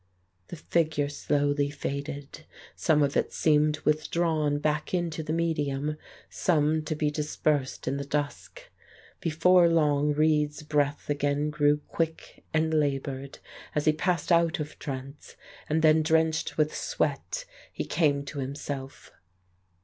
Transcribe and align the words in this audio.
The 0.47 0.55
figure 0.55 1.09
slowly 1.09 1.69
faded; 1.69 2.45
some 2.75 3.03
of 3.03 3.15
it 3.15 3.31
seemed 3.31 3.77
withdrawn 3.81 4.57
back 4.57 4.95
into 4.95 5.21
the 5.21 5.31
medium, 5.31 5.95
some 6.27 6.81
to 6.85 6.95
be 6.95 7.11
dispersed 7.11 7.87
in 7.87 7.97
the 7.97 8.03
dusk. 8.03 8.71
Before 9.19 9.69
long 9.69 10.11
Reid's 10.13 10.63
breath 10.63 11.07
again 11.07 11.51
grew 11.51 11.81
quick 11.87 12.43
and 12.51 12.73
laboured, 12.73 13.37
as 13.75 13.85
he 13.85 13.93
passed 13.93 14.31
out 14.31 14.59
of 14.59 14.79
trance, 14.79 15.35
and 15.69 15.83
then 15.83 16.01
drenched 16.01 16.57
with 16.57 16.75
sweat 16.75 17.45
he 17.71 17.85
came 17.85 18.25
to 18.25 18.39
himself. 18.39 19.11